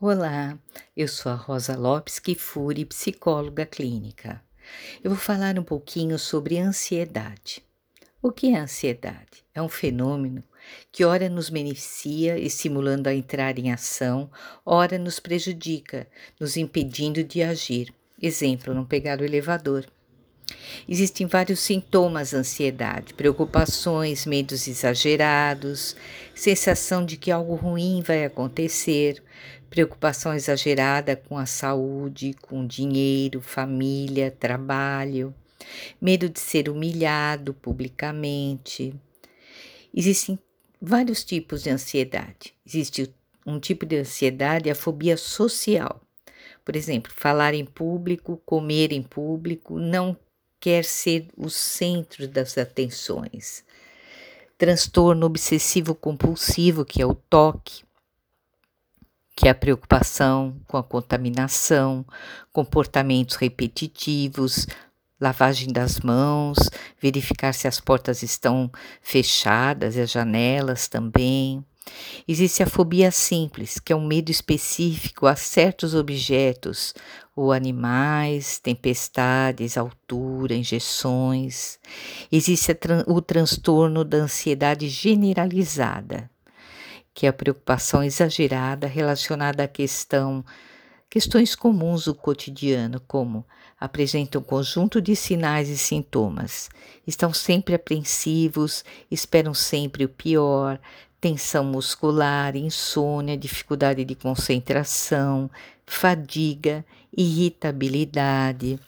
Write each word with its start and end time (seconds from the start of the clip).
Olá, 0.00 0.58
eu 0.96 1.06
sou 1.06 1.30
a 1.30 1.36
Rosa 1.36 1.76
Lopes 1.76 2.18
Kifuri, 2.18 2.84
psicóloga 2.84 3.64
clínica. 3.64 4.42
Eu 5.02 5.12
vou 5.12 5.18
falar 5.18 5.56
um 5.56 5.62
pouquinho 5.62 6.18
sobre 6.18 6.58
ansiedade. 6.58 7.64
O 8.20 8.32
que 8.32 8.52
é 8.52 8.58
ansiedade? 8.58 9.44
É 9.54 9.62
um 9.62 9.68
fenômeno 9.68 10.42
que 10.90 11.04
ora 11.04 11.28
nos 11.28 11.48
beneficia, 11.48 12.36
estimulando 12.36 13.06
a 13.06 13.14
entrar 13.14 13.56
em 13.56 13.70
ação, 13.70 14.28
ora 14.66 14.98
nos 14.98 15.20
prejudica, 15.20 16.08
nos 16.40 16.56
impedindo 16.56 17.22
de 17.22 17.42
agir. 17.42 17.94
Exemplo, 18.20 18.74
não 18.74 18.84
pegar 18.84 19.20
o 19.20 19.24
elevador. 19.24 19.86
Existem 20.88 21.26
vários 21.26 21.60
sintomas 21.60 22.32
da 22.32 22.38
ansiedade: 22.38 23.14
preocupações, 23.14 24.26
medos 24.26 24.66
exagerados, 24.66 25.96
sensação 26.34 27.04
de 27.04 27.16
que 27.16 27.30
algo 27.30 27.54
ruim 27.54 28.02
vai 28.02 28.24
acontecer, 28.24 29.22
preocupação 29.74 30.32
exagerada 30.32 31.16
com 31.16 31.36
a 31.36 31.46
saúde, 31.46 32.32
com 32.40 32.64
dinheiro, 32.64 33.40
família, 33.40 34.30
trabalho, 34.30 35.34
medo 36.00 36.28
de 36.28 36.38
ser 36.38 36.68
humilhado 36.68 37.52
publicamente. 37.52 38.94
Existem 39.92 40.38
vários 40.80 41.24
tipos 41.24 41.64
de 41.64 41.70
ansiedade. 41.70 42.54
Existe 42.64 43.12
um 43.44 43.58
tipo 43.58 43.84
de 43.84 43.96
ansiedade, 43.96 44.70
a 44.70 44.76
fobia 44.76 45.16
social. 45.16 46.00
Por 46.64 46.76
exemplo, 46.76 47.10
falar 47.12 47.52
em 47.52 47.64
público, 47.64 48.40
comer 48.46 48.92
em 48.92 49.02
público, 49.02 49.76
não 49.76 50.16
quer 50.60 50.84
ser 50.84 51.26
o 51.36 51.50
centro 51.50 52.28
das 52.28 52.56
atenções. 52.56 53.64
Transtorno 54.56 55.26
obsessivo 55.26 55.96
compulsivo, 55.96 56.84
que 56.84 57.02
é 57.02 57.06
o 57.06 57.16
toque, 57.16 57.82
que 59.36 59.48
é 59.48 59.50
a 59.50 59.54
preocupação 59.54 60.60
com 60.66 60.76
a 60.76 60.82
contaminação, 60.82 62.04
comportamentos 62.52 63.36
repetitivos, 63.36 64.66
lavagem 65.20 65.72
das 65.72 66.00
mãos, 66.00 66.58
verificar 67.00 67.52
se 67.52 67.66
as 67.66 67.80
portas 67.80 68.22
estão 68.22 68.70
fechadas 69.00 69.96
e 69.96 70.00
as 70.00 70.10
janelas 70.10 70.88
também. 70.88 71.64
Existe 72.26 72.62
a 72.62 72.66
fobia 72.66 73.10
simples, 73.10 73.78
que 73.78 73.92
é 73.92 73.96
um 73.96 74.06
medo 74.06 74.30
específico 74.30 75.26
a 75.26 75.36
certos 75.36 75.94
objetos 75.94 76.94
ou 77.36 77.52
animais, 77.52 78.58
tempestades, 78.58 79.76
altura, 79.76 80.54
injeções. 80.54 81.78
Existe 82.30 82.72
o 83.06 83.20
transtorno 83.20 84.04
da 84.04 84.18
ansiedade 84.18 84.88
generalizada, 84.88 86.30
que 87.14 87.26
é 87.26 87.28
a 87.28 87.32
preocupação 87.32 88.02
exagerada 88.02 88.86
relacionada 88.86 89.62
à 89.62 89.68
questão 89.68 90.44
questões 91.08 91.54
comuns 91.54 92.06
do 92.06 92.14
cotidiano, 92.14 93.00
como 93.06 93.46
apresentam 93.78 94.40
um 94.40 94.44
conjunto 94.44 95.00
de 95.00 95.14
sinais 95.14 95.68
e 95.68 95.78
sintomas. 95.78 96.68
Estão 97.06 97.32
sempre 97.32 97.76
apreensivos, 97.76 98.84
esperam 99.08 99.54
sempre 99.54 100.04
o 100.04 100.08
pior, 100.08 100.80
tensão 101.20 101.64
muscular, 101.64 102.56
insônia, 102.56 103.36
dificuldade 103.36 104.04
de 104.04 104.16
concentração, 104.16 105.48
fadiga, 105.86 106.84
irritabilidade. 107.16 108.80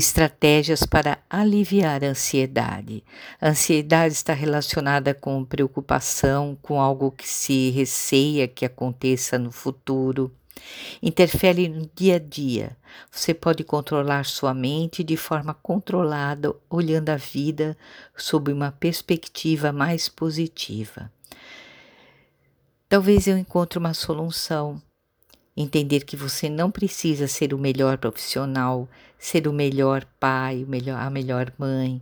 Estratégias 0.00 0.82
para 0.82 1.18
aliviar 1.28 2.02
a 2.02 2.08
ansiedade. 2.08 3.04
A 3.38 3.50
ansiedade 3.50 4.14
está 4.14 4.32
relacionada 4.32 5.12
com 5.12 5.44
preocupação, 5.44 6.56
com 6.62 6.80
algo 6.80 7.10
que 7.10 7.28
se 7.28 7.68
receia 7.68 8.48
que 8.48 8.64
aconteça 8.64 9.38
no 9.38 9.52
futuro 9.52 10.32
interfere 11.02 11.68
no 11.68 11.90
dia 11.94 12.16
a 12.16 12.18
dia. 12.18 12.76
Você 13.10 13.34
pode 13.34 13.62
controlar 13.62 14.24
sua 14.24 14.54
mente 14.54 15.04
de 15.04 15.16
forma 15.16 15.52
controlada, 15.54 16.54
olhando 16.68 17.10
a 17.10 17.16
vida 17.16 17.76
sob 18.16 18.52
uma 18.52 18.72
perspectiva 18.72 19.72
mais 19.72 20.08
positiva. 20.08 21.10
Talvez 22.88 23.26
eu 23.26 23.36
encontre 23.36 23.78
uma 23.78 23.94
solução. 23.94 24.80
Entender 25.56 26.04
que 26.04 26.16
você 26.16 26.48
não 26.48 26.70
precisa 26.70 27.26
ser 27.26 27.52
o 27.52 27.58
melhor 27.58 27.98
profissional, 27.98 28.88
ser 29.18 29.48
o 29.48 29.52
melhor 29.52 30.04
pai, 30.18 30.64
o 30.64 30.66
melhor, 30.66 31.00
a 31.00 31.10
melhor 31.10 31.52
mãe, 31.58 32.00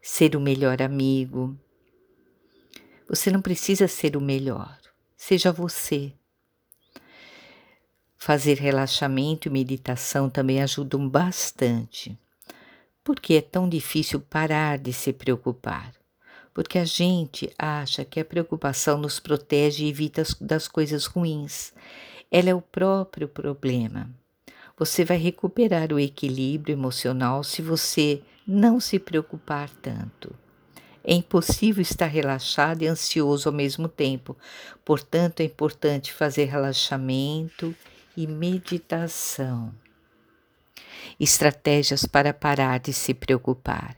ser 0.00 0.36
o 0.36 0.40
melhor 0.40 0.80
amigo. 0.80 1.58
Você 3.08 3.30
não 3.30 3.42
precisa 3.42 3.86
ser 3.88 4.16
o 4.16 4.20
melhor. 4.20 4.78
Seja 5.16 5.52
você. 5.52 6.12
Fazer 8.16 8.58
relaxamento 8.58 9.48
e 9.48 9.50
meditação 9.50 10.30
também 10.30 10.62
ajudam 10.62 11.06
bastante. 11.08 12.18
Por 13.02 13.20
que 13.20 13.34
é 13.34 13.42
tão 13.42 13.68
difícil 13.68 14.18
parar 14.18 14.78
de 14.78 14.92
se 14.92 15.12
preocupar? 15.12 15.92
Porque 16.54 16.78
a 16.78 16.84
gente 16.86 17.52
acha 17.58 18.02
que 18.02 18.18
a 18.18 18.24
preocupação 18.24 18.96
nos 18.96 19.20
protege 19.20 19.84
e 19.84 19.88
evita 19.90 20.22
das 20.40 20.66
coisas 20.66 21.04
ruins. 21.04 21.74
Ela 22.36 22.50
é 22.50 22.54
o 22.54 22.60
próprio 22.60 23.28
problema. 23.28 24.10
Você 24.76 25.04
vai 25.04 25.16
recuperar 25.16 25.92
o 25.92 26.00
equilíbrio 26.00 26.72
emocional 26.72 27.44
se 27.44 27.62
você 27.62 28.24
não 28.44 28.80
se 28.80 28.98
preocupar 28.98 29.70
tanto. 29.70 30.34
É 31.04 31.14
impossível 31.14 31.80
estar 31.80 32.06
relaxado 32.06 32.82
e 32.82 32.88
ansioso 32.88 33.48
ao 33.48 33.54
mesmo 33.54 33.86
tempo. 33.86 34.36
Portanto, 34.84 35.42
é 35.42 35.44
importante 35.44 36.12
fazer 36.12 36.46
relaxamento 36.46 37.72
e 38.16 38.26
meditação. 38.26 39.72
Estratégias 41.20 42.04
para 42.04 42.34
parar 42.34 42.80
de 42.80 42.92
se 42.92 43.14
preocupar. 43.14 43.96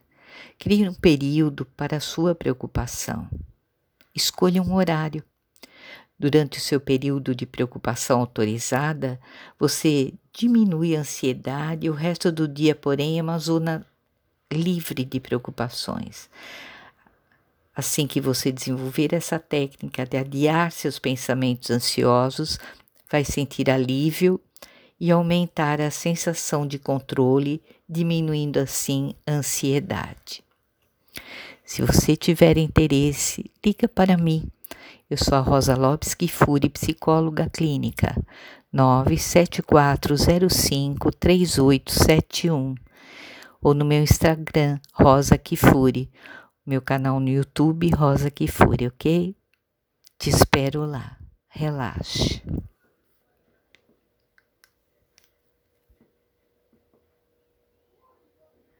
Crie 0.59 0.87
um 0.87 0.93
período 0.93 1.65
para 1.75 1.97
a 1.97 2.01
sua 2.01 2.35
preocupação. 2.35 3.31
Escolha 4.15 4.63
um 4.63 4.75
horário. 4.75 5.25
Durante 6.19 6.59
o 6.59 6.61
seu 6.63 6.81
período 6.81 7.35
de 7.35 7.45
preocupação 7.45 8.21
autorizada, 8.21 9.21
você 9.59 10.15
diminui 10.33 10.97
a 10.97 11.01
ansiedade 11.01 11.91
o 11.91 11.93
resto 11.93 12.33
do 12.33 12.49
dia, 12.49 12.75
porém, 12.75 13.19
é 13.19 13.23
uma 13.23 13.39
zona 13.39 13.87
livre 14.51 15.05
de 15.05 15.21
preocupações. 15.21 16.31
Assim 17.75 18.07
que 18.07 18.21
você 18.21 18.51
desenvolver 18.51 19.13
essa 19.13 19.39
técnica 19.39 20.07
de 20.07 20.17
adiar 20.17 20.73
seus 20.73 20.99
pensamentos 20.99 21.71
ansiosos, 21.71 22.59
vai 23.11 23.23
sentir 23.23 23.69
alívio 23.69 24.41
e 24.99 25.11
aumentar 25.11 25.83
a 25.83 25.91
sensação 25.91 26.67
de 26.67 26.79
controle, 26.79 27.63
diminuindo 27.87 28.59
assim 28.59 29.15
a 29.27 29.33
ansiedade. 29.33 30.43
Se 31.63 31.83
você 31.83 32.17
tiver 32.17 32.57
interesse, 32.57 33.51
liga 33.65 33.87
para 33.87 34.17
mim. 34.17 34.49
Eu 35.09 35.17
sou 35.17 35.37
a 35.37 35.41
Rosa 35.41 35.77
Lopes 35.77 36.15
Kifuri, 36.15 36.69
psicóloga 36.69 37.49
clínica, 37.49 38.21
97405 38.73 41.13
3871 41.13 42.75
ou 43.63 43.75
no 43.75 43.85
meu 43.85 44.03
Instagram, 44.03 44.81
Rosa 44.93 45.39
Kifuri, 45.39 46.11
meu 46.65 46.83
canal 46.83 47.21
no 47.21 47.29
YouTube, 47.29 47.91
Rosa 47.91 48.31
Kifuri, 48.31 48.87
ok? 48.87 49.37
Te 50.19 50.31
espero 50.31 50.85
lá. 50.85 51.17
Relaxe. 51.49 52.43